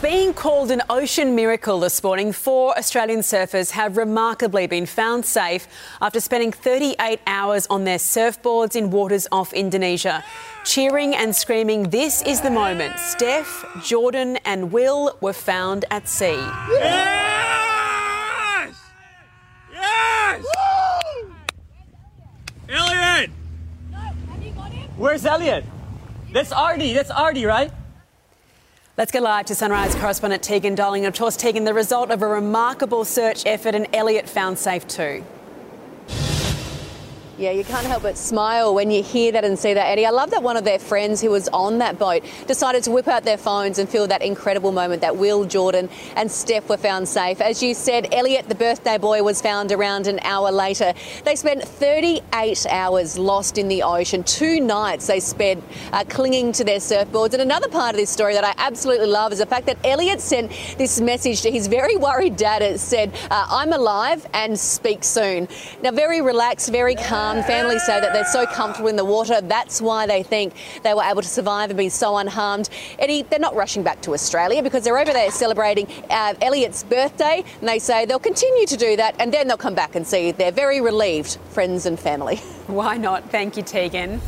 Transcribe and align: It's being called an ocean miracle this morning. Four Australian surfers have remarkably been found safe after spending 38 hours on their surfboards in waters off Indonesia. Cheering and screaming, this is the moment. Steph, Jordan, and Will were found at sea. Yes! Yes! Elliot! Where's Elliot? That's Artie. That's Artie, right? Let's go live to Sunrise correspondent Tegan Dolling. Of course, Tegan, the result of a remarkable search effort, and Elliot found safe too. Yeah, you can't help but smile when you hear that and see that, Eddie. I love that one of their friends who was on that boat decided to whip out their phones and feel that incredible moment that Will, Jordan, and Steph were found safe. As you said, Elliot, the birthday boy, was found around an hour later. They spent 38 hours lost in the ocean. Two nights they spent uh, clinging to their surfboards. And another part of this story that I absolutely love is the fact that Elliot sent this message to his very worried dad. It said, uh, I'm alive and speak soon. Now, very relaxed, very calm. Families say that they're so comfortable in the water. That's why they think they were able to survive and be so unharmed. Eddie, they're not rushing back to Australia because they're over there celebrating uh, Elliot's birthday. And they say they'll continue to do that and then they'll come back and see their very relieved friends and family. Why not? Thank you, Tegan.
It's 0.00 0.08
being 0.08 0.32
called 0.32 0.70
an 0.70 0.80
ocean 0.88 1.34
miracle 1.34 1.78
this 1.78 2.02
morning. 2.02 2.32
Four 2.32 2.74
Australian 2.78 3.20
surfers 3.20 3.72
have 3.72 3.98
remarkably 3.98 4.66
been 4.66 4.86
found 4.86 5.26
safe 5.26 5.68
after 6.00 6.20
spending 6.20 6.52
38 6.52 7.20
hours 7.26 7.66
on 7.66 7.84
their 7.84 7.98
surfboards 7.98 8.76
in 8.76 8.88
waters 8.88 9.28
off 9.30 9.52
Indonesia. 9.52 10.24
Cheering 10.64 11.14
and 11.14 11.36
screaming, 11.36 11.90
this 11.90 12.22
is 12.22 12.40
the 12.40 12.50
moment. 12.50 12.98
Steph, 12.98 13.66
Jordan, 13.84 14.38
and 14.46 14.72
Will 14.72 15.18
were 15.20 15.34
found 15.34 15.84
at 15.90 16.08
sea. 16.08 16.48
Yes! 16.70 18.74
Yes! 19.70 20.46
Elliot! 22.70 23.30
Where's 24.96 25.26
Elliot? 25.26 25.66
That's 26.32 26.52
Artie. 26.52 26.94
That's 26.94 27.10
Artie, 27.10 27.44
right? 27.44 27.70
Let's 29.00 29.12
go 29.12 29.20
live 29.20 29.46
to 29.46 29.54
Sunrise 29.54 29.94
correspondent 29.94 30.42
Tegan 30.42 30.74
Dolling. 30.74 31.06
Of 31.06 31.16
course, 31.16 31.34
Tegan, 31.34 31.64
the 31.64 31.72
result 31.72 32.10
of 32.10 32.20
a 32.20 32.26
remarkable 32.26 33.06
search 33.06 33.46
effort, 33.46 33.74
and 33.74 33.88
Elliot 33.94 34.28
found 34.28 34.58
safe 34.58 34.86
too. 34.86 35.24
Yeah, 37.40 37.52
you 37.52 37.64
can't 37.64 37.86
help 37.86 38.02
but 38.02 38.18
smile 38.18 38.74
when 38.74 38.90
you 38.90 39.02
hear 39.02 39.32
that 39.32 39.46
and 39.46 39.58
see 39.58 39.72
that, 39.72 39.86
Eddie. 39.86 40.04
I 40.04 40.10
love 40.10 40.30
that 40.32 40.42
one 40.42 40.58
of 40.58 40.64
their 40.64 40.78
friends 40.78 41.22
who 41.22 41.30
was 41.30 41.48
on 41.48 41.78
that 41.78 41.98
boat 41.98 42.22
decided 42.46 42.82
to 42.82 42.90
whip 42.90 43.08
out 43.08 43.24
their 43.24 43.38
phones 43.38 43.78
and 43.78 43.88
feel 43.88 44.06
that 44.08 44.20
incredible 44.20 44.72
moment 44.72 45.00
that 45.00 45.16
Will, 45.16 45.46
Jordan, 45.46 45.88
and 46.16 46.30
Steph 46.30 46.68
were 46.68 46.76
found 46.76 47.08
safe. 47.08 47.40
As 47.40 47.62
you 47.62 47.72
said, 47.72 48.12
Elliot, 48.12 48.46
the 48.50 48.54
birthday 48.54 48.98
boy, 48.98 49.22
was 49.22 49.40
found 49.40 49.72
around 49.72 50.06
an 50.06 50.20
hour 50.20 50.52
later. 50.52 50.92
They 51.24 51.34
spent 51.34 51.64
38 51.64 52.66
hours 52.68 53.16
lost 53.16 53.56
in 53.56 53.68
the 53.68 53.84
ocean. 53.84 54.22
Two 54.22 54.60
nights 54.60 55.06
they 55.06 55.18
spent 55.18 55.64
uh, 55.94 56.04
clinging 56.10 56.52
to 56.52 56.64
their 56.64 56.76
surfboards. 56.76 57.32
And 57.32 57.40
another 57.40 57.68
part 57.68 57.94
of 57.94 57.96
this 57.96 58.10
story 58.10 58.34
that 58.34 58.44
I 58.44 58.52
absolutely 58.58 59.06
love 59.06 59.32
is 59.32 59.38
the 59.38 59.46
fact 59.46 59.64
that 59.64 59.78
Elliot 59.82 60.20
sent 60.20 60.52
this 60.76 61.00
message 61.00 61.40
to 61.40 61.50
his 61.50 61.68
very 61.68 61.96
worried 61.96 62.36
dad. 62.36 62.60
It 62.60 62.80
said, 62.80 63.14
uh, 63.30 63.46
I'm 63.48 63.72
alive 63.72 64.26
and 64.34 64.60
speak 64.60 65.04
soon. 65.04 65.48
Now, 65.82 65.92
very 65.92 66.20
relaxed, 66.20 66.70
very 66.70 66.96
calm. 66.96 67.29
Families 67.30 67.84
say 67.84 68.00
that 68.00 68.12
they're 68.12 68.24
so 68.24 68.44
comfortable 68.44 68.88
in 68.88 68.96
the 68.96 69.04
water. 69.04 69.40
That's 69.40 69.80
why 69.80 70.04
they 70.04 70.24
think 70.24 70.52
they 70.82 70.94
were 70.94 71.02
able 71.04 71.22
to 71.22 71.28
survive 71.28 71.70
and 71.70 71.78
be 71.78 71.88
so 71.88 72.16
unharmed. 72.16 72.68
Eddie, 72.98 73.22
they're 73.22 73.38
not 73.38 73.54
rushing 73.54 73.84
back 73.84 74.00
to 74.02 74.14
Australia 74.14 74.64
because 74.64 74.82
they're 74.82 74.98
over 74.98 75.12
there 75.12 75.30
celebrating 75.30 75.86
uh, 76.10 76.34
Elliot's 76.42 76.82
birthday. 76.82 77.44
And 77.60 77.68
they 77.68 77.78
say 77.78 78.04
they'll 78.04 78.18
continue 78.18 78.66
to 78.66 78.76
do 78.76 78.96
that 78.96 79.14
and 79.20 79.32
then 79.32 79.46
they'll 79.46 79.56
come 79.56 79.76
back 79.76 79.94
and 79.94 80.04
see 80.04 80.32
their 80.32 80.50
very 80.50 80.80
relieved 80.80 81.38
friends 81.50 81.86
and 81.86 81.98
family. 81.98 82.36
Why 82.66 82.96
not? 82.96 83.30
Thank 83.30 83.56
you, 83.56 83.62
Tegan. 83.62 84.20